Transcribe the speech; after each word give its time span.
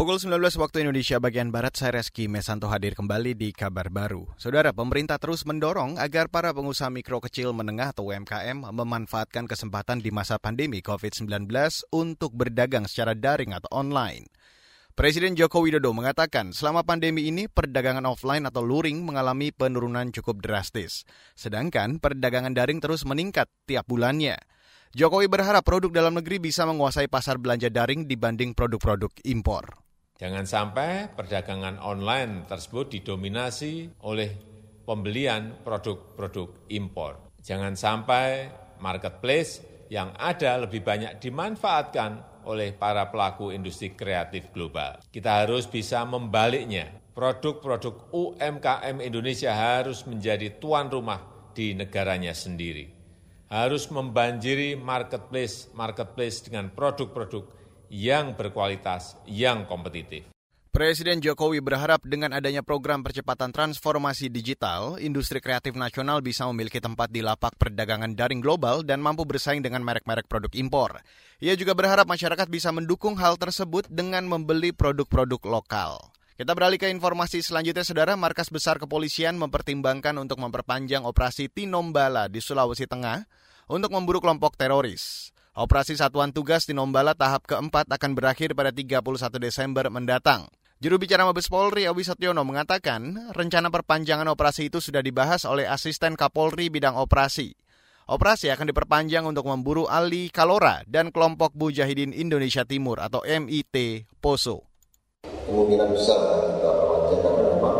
Pukul 0.00 0.16
19 0.16 0.40
waktu 0.64 0.88
Indonesia 0.88 1.20
bagian 1.20 1.52
Barat, 1.52 1.76
saya 1.76 2.00
Reski 2.00 2.24
Mesanto 2.24 2.72
hadir 2.72 2.96
kembali 2.96 3.36
di 3.36 3.52
kabar 3.52 3.92
baru. 3.92 4.32
Saudara, 4.40 4.72
pemerintah 4.72 5.20
terus 5.20 5.44
mendorong 5.44 6.00
agar 6.00 6.32
para 6.32 6.56
pengusaha 6.56 6.88
mikro 6.88 7.20
kecil 7.20 7.52
menengah 7.52 7.92
atau 7.92 8.08
UMKM 8.08 8.64
memanfaatkan 8.64 9.44
kesempatan 9.44 10.00
di 10.00 10.08
masa 10.08 10.40
pandemi 10.40 10.80
COVID-19 10.80 11.52
untuk 11.92 12.32
berdagang 12.32 12.88
secara 12.88 13.12
daring 13.12 13.52
atau 13.52 13.68
online. 13.76 14.24
Presiden 14.96 15.36
Joko 15.36 15.60
Widodo 15.60 15.92
mengatakan 15.92 16.56
selama 16.56 16.80
pandemi 16.80 17.28
ini 17.28 17.44
perdagangan 17.52 18.08
offline 18.08 18.48
atau 18.48 18.64
luring 18.64 19.04
mengalami 19.04 19.52
penurunan 19.52 20.08
cukup 20.16 20.40
drastis. 20.40 21.04
Sedangkan 21.36 22.00
perdagangan 22.00 22.56
daring 22.56 22.80
terus 22.80 23.04
meningkat 23.04 23.52
tiap 23.68 23.84
bulannya. 23.84 24.40
Jokowi 24.96 25.28
berharap 25.28 25.60
produk 25.60 25.92
dalam 25.92 26.16
negeri 26.16 26.40
bisa 26.40 26.64
menguasai 26.64 27.04
pasar 27.12 27.36
belanja 27.36 27.68
daring 27.68 28.08
dibanding 28.08 28.56
produk-produk 28.56 29.12
impor. 29.28 29.79
Jangan 30.20 30.44
sampai 30.44 31.08
perdagangan 31.16 31.80
online 31.80 32.44
tersebut 32.44 32.92
didominasi 32.92 34.04
oleh 34.04 34.28
pembelian 34.84 35.64
produk-produk 35.64 36.68
impor. 36.68 37.32
Jangan 37.40 37.72
sampai 37.72 38.52
marketplace 38.84 39.64
yang 39.88 40.12
ada 40.20 40.60
lebih 40.60 40.84
banyak 40.84 41.16
dimanfaatkan 41.24 42.44
oleh 42.44 42.76
para 42.76 43.08
pelaku 43.08 43.48
industri 43.48 43.96
kreatif 43.96 44.52
global. 44.52 45.00
Kita 45.08 45.40
harus 45.40 45.64
bisa 45.64 46.04
membaliknya. 46.04 47.00
Produk-produk 47.16 48.12
UMKM 48.12 49.00
Indonesia 49.00 49.56
harus 49.56 50.04
menjadi 50.04 50.60
tuan 50.60 50.92
rumah 50.92 51.48
di 51.56 51.72
negaranya 51.72 52.36
sendiri. 52.36 52.92
Harus 53.48 53.88
membanjiri 53.88 54.76
marketplace-marketplace 54.76 56.44
dengan 56.44 56.68
produk-produk 56.68 57.59
yang 57.90 58.38
berkualitas, 58.38 59.18
yang 59.26 59.66
kompetitif. 59.66 60.30
Presiden 60.70 61.18
Jokowi 61.18 61.58
berharap 61.58 62.06
dengan 62.06 62.30
adanya 62.30 62.62
program 62.62 63.02
percepatan 63.02 63.50
transformasi 63.50 64.30
digital, 64.30 65.02
industri 65.02 65.42
kreatif 65.42 65.74
nasional 65.74 66.22
bisa 66.22 66.46
memiliki 66.46 66.78
tempat 66.78 67.10
di 67.10 67.26
lapak 67.26 67.58
perdagangan 67.58 68.14
daring 68.14 68.38
global 68.38 68.86
dan 68.86 69.02
mampu 69.02 69.26
bersaing 69.26 69.66
dengan 69.66 69.82
merek-merek 69.82 70.30
produk 70.30 70.54
impor. 70.54 71.02
Ia 71.42 71.58
juga 71.58 71.74
berharap 71.74 72.06
masyarakat 72.06 72.46
bisa 72.46 72.70
mendukung 72.70 73.18
hal 73.18 73.34
tersebut 73.34 73.90
dengan 73.90 74.22
membeli 74.30 74.70
produk-produk 74.70 75.42
lokal. 75.42 75.98
Kita 76.38 76.54
beralih 76.54 76.78
ke 76.78 76.86
informasi 76.86 77.42
selanjutnya, 77.42 77.82
Saudara. 77.82 78.14
Markas 78.14 78.46
Besar 78.46 78.78
Kepolisian 78.78 79.36
mempertimbangkan 79.42 80.14
untuk 80.22 80.38
memperpanjang 80.38 81.02
operasi 81.02 81.50
Tinombala 81.50 82.30
di 82.30 82.38
Sulawesi 82.38 82.86
Tengah 82.86 83.26
untuk 83.66 83.90
memburu 83.90 84.22
kelompok 84.22 84.54
teroris. 84.54 85.34
Operasi 85.50 85.98
Satuan 85.98 86.30
Tugas 86.30 86.62
di 86.62 86.78
Nombala 86.78 87.18
tahap 87.18 87.42
keempat 87.42 87.90
akan 87.90 88.14
berakhir 88.14 88.54
pada 88.54 88.70
31 88.70 89.02
Desember 89.42 89.82
mendatang. 89.90 90.46
Juru 90.78 91.02
bicara 91.02 91.26
Mabes 91.26 91.50
Polri 91.50 91.90
Awi 91.90 92.06
Satyono 92.06 92.46
mengatakan 92.46 93.34
rencana 93.34 93.66
perpanjangan 93.66 94.30
operasi 94.30 94.70
itu 94.70 94.78
sudah 94.78 95.02
dibahas 95.02 95.42
oleh 95.42 95.66
asisten 95.66 96.14
Kapolri 96.14 96.70
bidang 96.70 96.94
operasi. 96.94 97.58
Operasi 98.06 98.46
akan 98.54 98.70
diperpanjang 98.70 99.26
untuk 99.26 99.50
memburu 99.50 99.90
Ali 99.90 100.30
Kalora 100.30 100.86
dan 100.86 101.10
kelompok 101.10 101.58
Mujahidin 101.58 102.14
Indonesia 102.14 102.62
Timur 102.62 103.02
atau 103.02 103.26
MIT 103.26 104.06
Poso. 104.22 104.70
Kemungkinan 105.50 105.90
besar 105.90 106.46
kita 106.62 106.70
perpanjang 106.78 107.20
karena 107.26 107.42
memang 107.58 107.76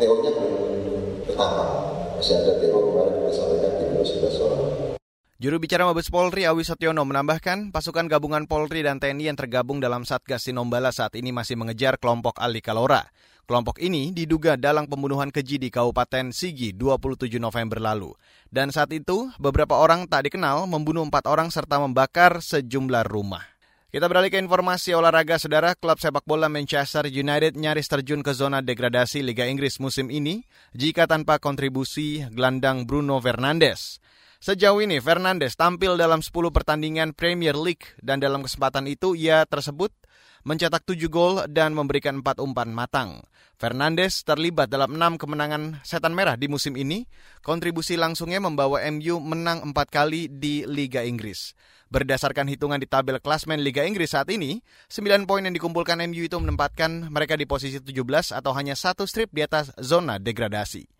teorinya 0.00 0.32
belum 0.40 0.62
bertambah. 1.28 1.68
Masih 2.16 2.32
ada 2.32 2.52
teori 2.64 2.80
kemarin 2.80 3.12
kita 3.12 3.32
sampaikan 3.36 3.72
di 3.76 3.84
11 4.08 4.40
orang. 4.40 4.99
Juru 5.40 5.56
bicara 5.56 5.88
Mabes 5.88 6.12
Polri 6.12 6.44
Awi 6.44 6.68
Setyono 6.68 7.00
menambahkan, 7.08 7.72
pasukan 7.72 8.12
gabungan 8.12 8.44
Polri 8.44 8.84
dan 8.84 9.00
TNI 9.00 9.32
yang 9.32 9.40
tergabung 9.40 9.80
dalam 9.80 10.04
Satgas 10.04 10.44
Sinombala 10.44 10.92
saat 10.92 11.16
ini 11.16 11.32
masih 11.32 11.56
mengejar 11.56 11.96
kelompok 11.96 12.36
Ali 12.36 12.60
Kalora. 12.60 13.08
Kelompok 13.48 13.80
ini 13.80 14.12
diduga 14.12 14.60
dalam 14.60 14.84
pembunuhan 14.84 15.32
keji 15.32 15.56
di 15.56 15.72
Kabupaten 15.72 16.36
Sigi 16.36 16.76
27 16.76 17.40
November 17.40 17.80
lalu. 17.80 18.12
Dan 18.52 18.68
saat 18.68 18.92
itu, 18.92 19.32
beberapa 19.40 19.80
orang 19.80 20.12
tak 20.12 20.28
dikenal 20.28 20.68
membunuh 20.68 21.08
empat 21.08 21.24
orang 21.24 21.48
serta 21.48 21.80
membakar 21.80 22.44
sejumlah 22.44 23.08
rumah. 23.08 23.48
Kita 23.88 24.12
beralih 24.12 24.28
ke 24.28 24.36
informasi 24.44 24.92
olahraga, 24.92 25.40
saudara. 25.40 25.72
Klub 25.72 25.96
sepak 25.96 26.28
bola 26.28 26.52
Manchester 26.52 27.08
United 27.08 27.56
nyaris 27.56 27.88
terjun 27.88 28.20
ke 28.20 28.36
zona 28.36 28.60
degradasi 28.60 29.24
Liga 29.24 29.48
Inggris 29.48 29.80
musim 29.80 30.12
ini 30.12 30.44
jika 30.76 31.08
tanpa 31.08 31.40
kontribusi 31.40 32.28
gelandang 32.28 32.84
Bruno 32.84 33.16
Fernandes. 33.24 34.04
Sejauh 34.40 34.80
ini 34.80 35.04
Fernandes 35.04 35.52
tampil 35.52 36.00
dalam 36.00 36.24
10 36.24 36.32
pertandingan 36.48 37.12
Premier 37.12 37.52
League 37.52 37.92
dan 38.00 38.24
dalam 38.24 38.40
kesempatan 38.40 38.88
itu 38.88 39.12
ia 39.12 39.44
tersebut 39.44 39.92
mencetak 40.48 40.80
7 40.88 41.12
gol 41.12 41.44
dan 41.44 41.76
memberikan 41.76 42.24
4 42.24 42.40
umpan 42.40 42.72
matang. 42.72 43.20
Fernandes 43.60 44.24
terlibat 44.24 44.72
dalam 44.72 44.96
6 44.96 45.20
kemenangan 45.20 45.84
setan 45.84 46.16
merah 46.16 46.40
di 46.40 46.48
musim 46.48 46.72
ini. 46.80 47.04
Kontribusi 47.44 48.00
langsungnya 48.00 48.40
membawa 48.40 48.80
MU 48.88 49.20
menang 49.20 49.76
4 49.76 49.76
kali 49.92 50.32
di 50.32 50.64
Liga 50.64 51.04
Inggris. 51.04 51.52
Berdasarkan 51.92 52.48
hitungan 52.48 52.80
di 52.80 52.88
tabel 52.88 53.20
klasmen 53.20 53.60
Liga 53.60 53.84
Inggris 53.84 54.16
saat 54.16 54.32
ini, 54.32 54.64
9 54.88 55.28
poin 55.28 55.44
yang 55.44 55.52
dikumpulkan 55.52 56.00
MU 56.08 56.24
itu 56.24 56.40
menempatkan 56.40 57.12
mereka 57.12 57.36
di 57.36 57.44
posisi 57.44 57.76
17 57.76 58.32
atau 58.32 58.56
hanya 58.56 58.72
satu 58.72 59.04
strip 59.04 59.28
di 59.36 59.44
atas 59.44 59.68
zona 59.76 60.16
degradasi. 60.16 60.99